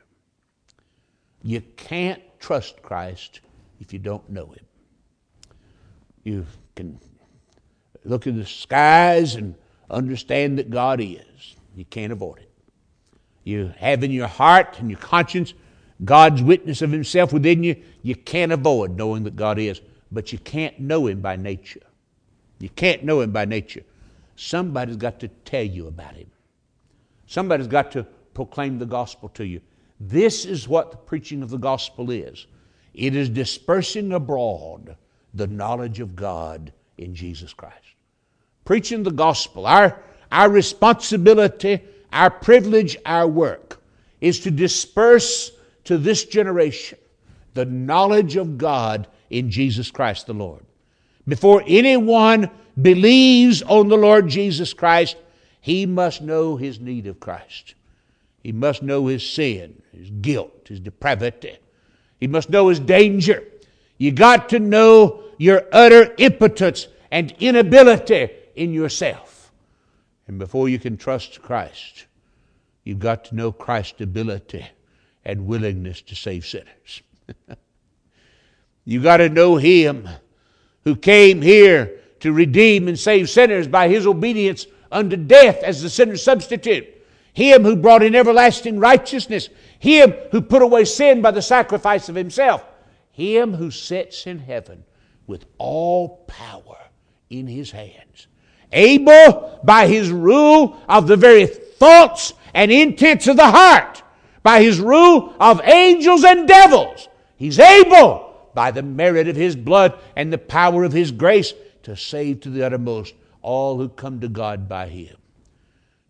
[1.44, 3.42] You can't trust Christ
[3.82, 4.66] if you don't know Him.
[6.24, 7.00] You can
[8.06, 9.56] look at the skies and
[9.90, 11.56] understand that God is.
[11.76, 12.52] You can't avoid it.
[13.44, 15.54] You have in your heart and your conscience
[16.04, 20.40] God's witness of Himself within you, you can't avoid knowing that God is, but you
[20.40, 21.82] can't know Him by nature.
[22.60, 23.84] You can't know Him by nature.
[24.36, 26.30] Somebody's got to tell you about Him.
[27.28, 29.62] Somebody's got to proclaim the gospel to you.
[30.00, 32.48] This is what the preaching of the gospel is
[32.94, 34.96] it is dispersing abroad
[35.34, 37.76] the knowledge of God in Jesus Christ.
[38.66, 40.02] Preaching the gospel, our,
[40.32, 43.82] our responsibility, our privilege, our work
[44.20, 45.52] is to disperse
[45.86, 46.98] to this generation
[47.54, 50.64] the knowledge of God in Jesus Christ the Lord.
[51.28, 52.50] Before anyone
[52.82, 55.16] believes on the Lord Jesus Christ,
[55.60, 57.76] he must know his need of Christ.
[58.42, 61.58] He must know his sin, his guilt, his depravity.
[62.22, 63.44] He must know his danger.
[63.98, 69.52] You got to know your utter impotence and inability in yourself.
[70.28, 72.06] And before you can trust Christ,
[72.84, 74.66] you've got to know Christ's ability
[75.26, 77.02] and willingness to save sinners.
[78.86, 80.08] you got to know Him
[80.84, 85.90] who came here to redeem and save sinners by His obedience unto death as the
[85.90, 86.88] sinner's substitute.
[87.34, 89.50] Him who brought in everlasting righteousness.
[89.82, 92.64] Him who put away sin by the sacrifice of Himself.
[93.12, 94.86] Him who sits in heaven
[95.28, 96.78] with all power
[97.30, 98.28] in His hands.
[98.72, 104.02] Able by His rule of the very thoughts and intents of the heart
[104.44, 107.08] by his rule of angels and devils.
[107.38, 111.96] He's able, by the merit of his blood and the power of his grace, to
[111.96, 115.18] save to the uttermost all who come to God by him.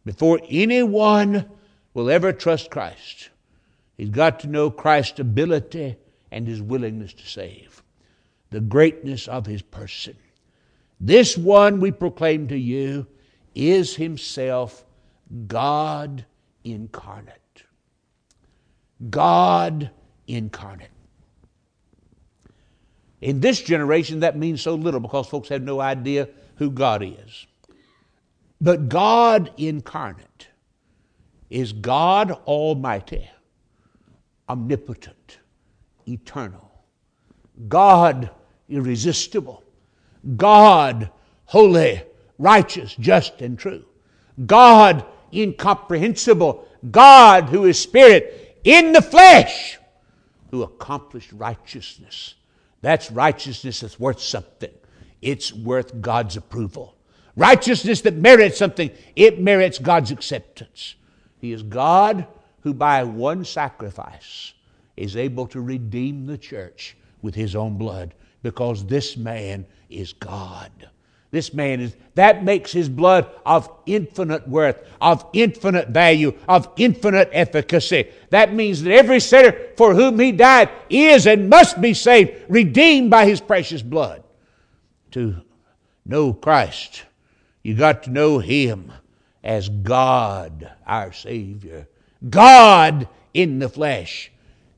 [0.05, 1.49] Before anyone
[1.93, 3.29] will ever trust Christ,
[4.01, 5.95] he's got to know Christ's ability
[6.31, 7.83] and his willingness to save,
[8.49, 10.15] the greatness of his person.
[10.99, 13.05] This one we proclaim to you
[13.53, 14.85] is himself
[15.45, 16.25] God
[16.63, 17.63] incarnate.
[19.11, 19.91] God
[20.25, 20.89] incarnate.
[23.21, 27.45] In this generation, that means so little because folks have no idea who God is.
[28.59, 30.47] But God incarnate
[31.51, 33.29] is God Almighty,
[34.51, 35.39] omnipotent,
[36.05, 36.69] eternal,
[37.69, 38.29] God
[38.67, 39.63] irresistible,
[40.35, 41.09] God
[41.45, 42.01] holy,
[42.37, 43.85] righteous, just, and true,
[44.45, 49.79] God incomprehensible, God who is spirit, in the flesh
[50.51, 52.35] who accomplished righteousness,
[52.81, 54.71] That's righteousness that's worth something.
[55.21, 56.95] It's worth God's approval.
[57.37, 60.95] Righteousness that merits something, it merits God's acceptance.
[61.39, 62.27] He is God
[62.61, 64.53] who, by one sacrifice,
[64.97, 70.71] is able to redeem the church with his own blood because this man is God.
[71.31, 77.29] This man is, that makes his blood of infinite worth, of infinite value, of infinite
[77.31, 78.09] efficacy.
[78.31, 83.09] That means that every sinner for whom he died is and must be saved, redeemed
[83.09, 84.23] by his precious blood.
[85.11, 85.37] To
[86.05, 87.03] know Christ,
[87.63, 88.91] you got to know him
[89.41, 91.87] as God, our Savior.
[92.29, 94.31] God in the flesh,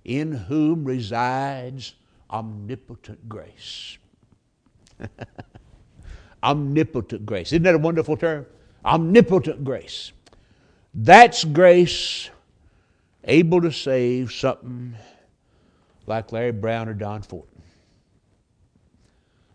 [0.03, 1.93] in whom resides
[2.29, 3.97] omnipotent grace.
[6.43, 7.51] omnipotent grace.
[7.51, 8.45] Isn't that a wonderful term?
[8.85, 10.11] Omnipotent grace.
[10.93, 12.29] That's grace
[13.23, 14.95] able to save something
[16.05, 17.47] like Larry Brown or Don Fortner.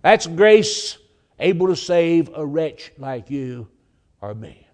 [0.03, 0.99] That's grace
[1.39, 3.69] able to save a wretch like you
[4.21, 4.67] or me.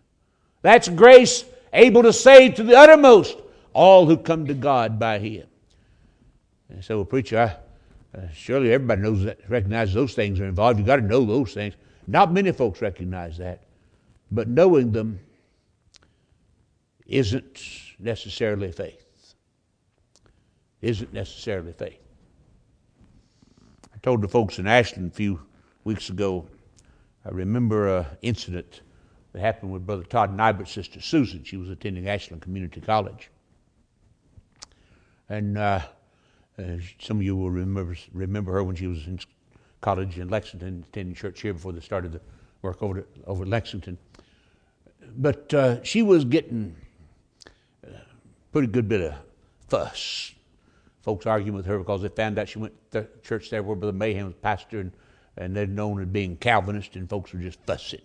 [0.62, 1.44] That's grace
[1.74, 3.38] able to save to the uttermost
[3.74, 5.46] all who come to God by Him.
[6.70, 7.38] And so, well, preacher,
[8.14, 10.78] I, uh, surely everybody knows that, recognizes those things are involved.
[10.78, 11.74] You've got to know those things.
[12.06, 13.64] Not many folks recognize that,
[14.30, 15.18] but knowing them
[17.06, 17.60] isn't
[17.98, 19.34] necessarily faith.
[20.80, 21.98] Isn't necessarily faith.
[23.92, 25.40] I told the folks in Ashland a few
[25.84, 26.46] weeks ago,
[27.24, 28.82] I remember an incident
[29.34, 31.42] that happened with Brother Todd Nibert's sister Susan.
[31.44, 33.30] She was attending Ashland Community College.
[35.28, 35.80] And uh,
[36.58, 36.62] uh,
[37.00, 39.18] some of you will remember, remember her when she was in
[39.80, 42.20] college in Lexington, attending church here before they started the
[42.62, 43.98] work over, to, over Lexington.
[45.16, 46.76] But uh, she was getting
[47.82, 47.88] a
[48.52, 49.14] pretty good bit of
[49.68, 50.32] fuss.
[51.02, 53.92] Folks arguing with her because they found out she went to church there where Brother
[53.92, 54.92] Mahan was pastor, and,
[55.36, 58.00] and they're known as being Calvinist, and folks were just fussing,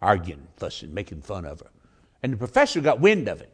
[0.00, 1.70] arguing, fussing, making fun of her.
[2.22, 3.52] And the professor got wind of it.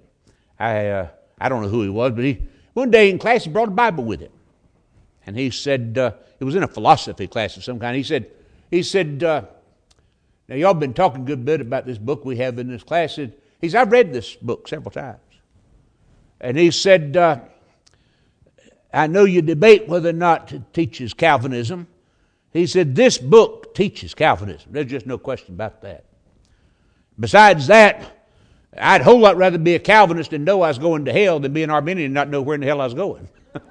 [0.58, 1.08] I, uh,
[1.40, 2.42] I don't know who he was, but he,
[2.72, 4.32] one day in class he brought a Bible with him.
[5.26, 7.96] And he said, uh, it was in a philosophy class of some kind.
[7.96, 8.30] He said,
[8.70, 9.42] he said, uh,
[10.48, 13.16] now y'all been talking a good bit about this book we have in this class.
[13.16, 13.32] He
[13.68, 15.18] said, I've read this book several times.
[16.40, 17.40] And he said, uh,
[18.92, 21.86] I know you debate whether or not it teaches Calvinism.
[22.52, 24.72] He said, this book teaches Calvinism.
[24.72, 26.04] There's just no question about that.
[27.18, 28.28] Besides that,
[28.76, 31.38] I'd a whole lot rather be a Calvinist and know I was going to hell
[31.38, 33.28] than be an Arminian and not know where in the hell I was going.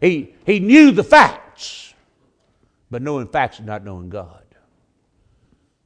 [0.00, 1.92] He, he knew the facts,
[2.90, 4.44] but knowing facts is not knowing God.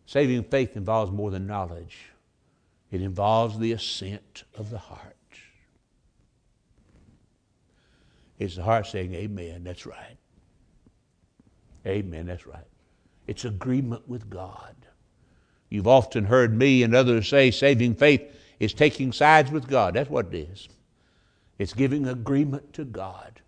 [0.06, 2.12] Saving faith involves more than knowledge,
[2.90, 5.16] it involves the assent of the heart.
[8.38, 10.16] It's the heart saying, Amen, that's right.
[11.86, 12.66] Amen, that's right.
[13.26, 14.74] It's agreement with God.
[15.68, 18.22] You've often heard me and others say saving faith
[18.60, 19.94] is taking sides with God.
[19.94, 20.68] That's what it is.
[21.58, 23.40] It's giving agreement to God.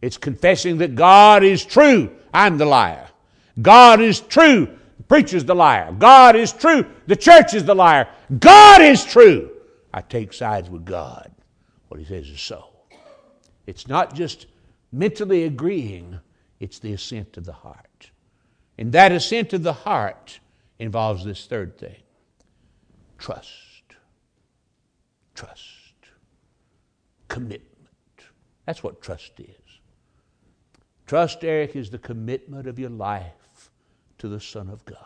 [0.00, 2.10] It's confessing that God is true.
[2.34, 3.08] I'm the liar.
[3.60, 4.68] God is true.
[4.96, 5.92] The preacher's the liar.
[5.92, 6.86] God is true.
[7.06, 8.08] The church is the liar.
[8.38, 9.50] God is true.
[9.94, 11.30] I take sides with God.
[11.88, 12.68] What he says is so.
[13.66, 14.46] It's not just
[14.90, 16.18] mentally agreeing,
[16.58, 18.10] it's the assent of the heart.
[18.78, 20.40] And that assent of the heart
[20.82, 22.02] involves this third thing
[23.16, 23.48] trust.
[25.34, 25.68] Trust.
[27.28, 27.62] Commitment.
[28.66, 29.80] That's what trust is.
[31.06, 33.70] Trust, Eric, is the commitment of your life
[34.18, 34.98] to the Son of God.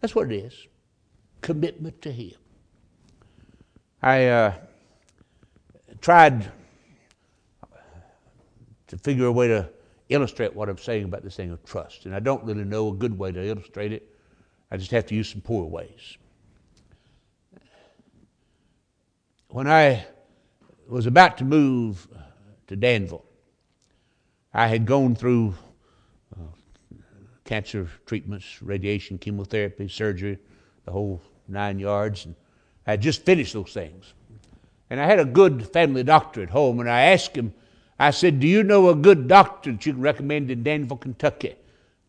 [0.00, 0.66] That's what it is
[1.40, 2.34] commitment to Him.
[4.02, 4.54] I uh,
[6.00, 6.52] tried
[8.88, 9.68] to figure a way to
[10.12, 12.92] illustrate what I'm saying about this thing of trust, and I don't really know a
[12.92, 14.08] good way to illustrate it.
[14.70, 16.16] I just have to use some poor ways.
[19.48, 20.06] When I
[20.88, 22.08] was about to move
[22.68, 23.24] to Danville,
[24.54, 25.54] I had gone through
[26.34, 26.44] uh,
[27.44, 30.38] cancer treatments, radiation, chemotherapy, surgery,
[30.84, 32.34] the whole nine yards, and
[32.86, 34.14] I had just finished those things.
[34.90, 37.54] And I had a good family doctor at home, and I asked him,
[37.98, 41.54] I said, Do you know a good doctor that you can recommend in Danville, Kentucky?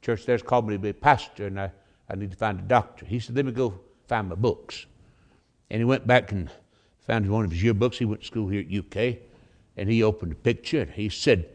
[0.02, 1.72] Church there's called me to be a pastor, and I,
[2.10, 3.06] I need to find a doctor.
[3.06, 4.86] He said, Let me go find my books.
[5.70, 6.50] And he went back and
[7.08, 7.96] found one of his yearbooks.
[7.96, 9.18] He went to school here at UK,
[9.78, 11.50] and he opened a picture, and he said,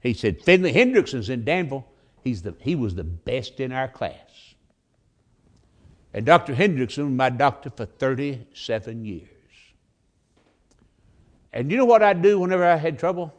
[0.00, 1.86] he said, Finley Hendrickson's in Danville.
[2.24, 4.54] He's the, he was the best in our class.
[6.12, 6.54] And Dr.
[6.54, 9.28] Hendrickson was my doctor for 37 years.
[11.52, 13.34] And you know what I'd do whenever I had trouble?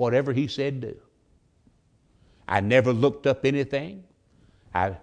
[0.00, 0.96] Whatever he said do.
[2.48, 4.02] I never looked up anything.
[4.74, 4.96] I,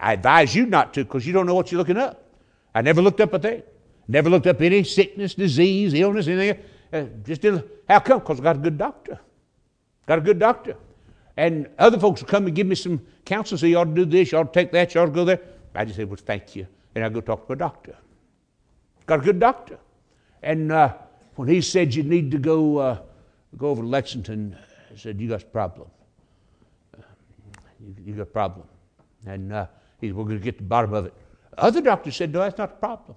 [0.00, 2.24] I advise you not to because you don't know what you're looking up.
[2.74, 3.62] I never looked up a thing.
[4.08, 6.64] Never looked up any sickness, disease, illness, anything.
[6.92, 8.20] Uh, just did, how come?
[8.20, 9.20] Because I got a good doctor.
[10.06, 10.76] Got a good doctor.
[11.36, 14.06] And other folks will come and give me some counsel, say, you ought to do
[14.06, 15.40] this, you ought to take that, you ought to go there.
[15.74, 16.66] I just say, well, thank you.
[16.94, 17.94] And I go talk to a doctor.
[19.06, 19.78] Got a good doctor.
[20.42, 20.94] And uh,
[21.36, 22.98] when he said you need to go, uh,
[23.56, 24.56] go over to Lexington,
[24.92, 25.88] I said, you got a problem.
[27.80, 28.66] You, you got a problem.
[29.26, 29.66] And uh,
[30.00, 31.14] he said, we're going to get to the bottom of it.
[31.56, 33.16] Other doctors said, no, that's not the problem.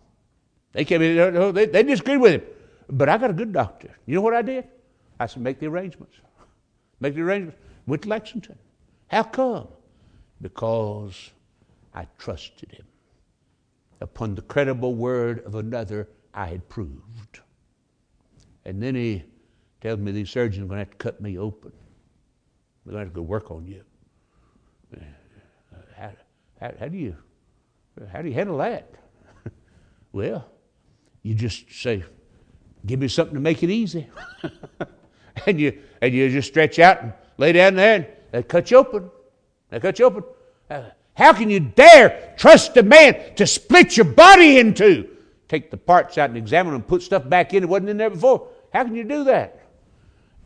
[0.74, 2.44] They came in, they, they disagreed with him.
[2.90, 3.96] But I got a good doctor.
[4.06, 4.68] You know what I did?
[5.20, 6.18] I said, make the arrangements.
[7.00, 7.58] Make the arrangements.
[7.86, 8.58] Went to Lexington.
[9.08, 9.68] How come?
[10.42, 11.32] Because
[11.94, 12.86] I trusted him.
[14.00, 17.40] Upon the credible word of another, I had proved.
[18.66, 19.24] And then he
[19.82, 21.72] tells me these surgeons are going to have to cut me open.
[22.86, 23.84] They're going to have to go work on you.
[25.98, 26.12] How,
[26.60, 27.16] how, how do you
[28.12, 28.90] how do you handle that?
[30.12, 30.46] well,
[31.22, 32.04] you just say,
[32.86, 34.08] "Give me something to make it easy,"
[35.46, 38.78] and you and you just stretch out and lay down there, and they cut you
[38.78, 39.12] open.
[39.70, 40.24] They cut you open.
[40.70, 45.10] Uh, how can you dare trust a man to split your body into?
[45.48, 48.10] Take the parts out and examine them, put stuff back in that wasn't in there
[48.10, 48.48] before.
[48.74, 49.61] How can you do that?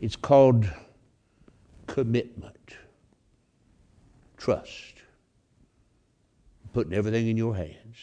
[0.00, 0.68] It's called
[1.86, 2.76] commitment,
[4.36, 4.94] trust,
[6.72, 7.96] putting everything in your hands.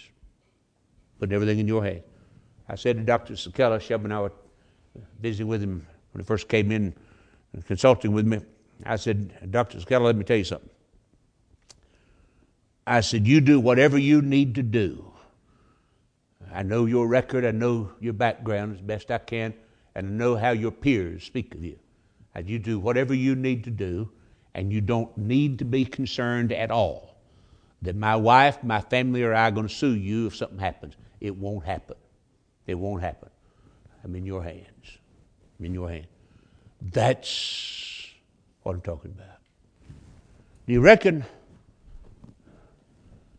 [1.20, 2.04] Putting everything in your hands.
[2.68, 3.36] I said to Dr.
[3.36, 4.32] Sakella, Shub and I were
[5.22, 6.94] busy with him when he first came in
[7.54, 8.40] and consulting with me.
[8.86, 9.80] I said, Dr.
[9.80, 10.70] Sakella, let me tell you something.
[12.86, 15.12] I said, You do whatever you need to do.
[16.52, 19.54] I know your record, I know your background as best I can,
[19.96, 21.80] and I know how your peers speak of you.
[22.36, 24.10] And you do whatever you need to do,
[24.56, 27.14] and you don't need to be concerned at all
[27.84, 30.96] that my wife, my family, or I are going to sue you if something happens.
[31.20, 31.98] It won't happen.
[32.66, 33.30] It won't happen.
[34.04, 34.98] I'm in your hands.
[35.60, 36.08] I'm in your hands.
[36.82, 38.08] That's
[38.64, 39.38] what I'm talking about.
[40.66, 41.26] Do you reckon?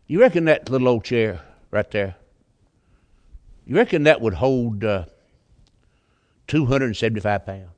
[0.07, 1.41] You reckon that little old chair
[1.71, 2.15] right there?
[3.65, 5.05] You reckon that would hold uh,
[6.47, 7.69] 275 pounds?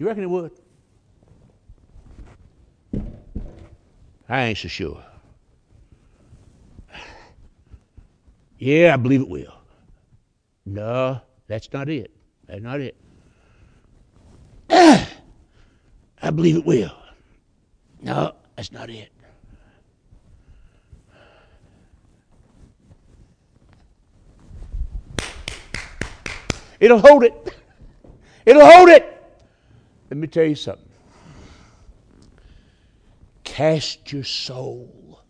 [0.00, 0.52] You reckon it would?
[4.30, 5.04] I ain't so sure.
[8.58, 9.52] Yeah, I believe it will.
[10.64, 12.10] No, that's not it.
[12.46, 12.96] That's not it.
[14.70, 15.06] I
[16.34, 16.96] believe it will.
[18.00, 19.12] No, that's not it.
[26.80, 27.54] It'll hold it.
[28.46, 29.19] It'll hold it.
[30.10, 30.84] Let me tell you something.
[33.44, 35.22] Cast your soul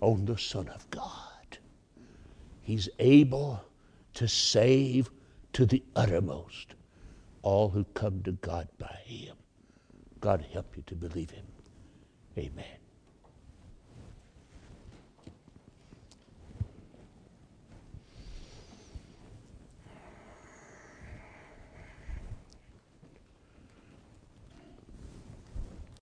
[0.00, 1.58] on the Son of God.
[2.62, 3.64] He's able
[4.14, 5.10] to save
[5.52, 6.74] to the uttermost
[7.42, 9.36] all who come to God by Him.
[10.20, 11.46] God help you to believe Him.
[12.38, 12.85] Amen.